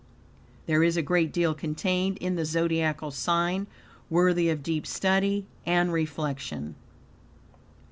[0.65, 3.67] There is a great deal contained in this zodiacal sign
[4.09, 6.73] worthy of deep study and reflection.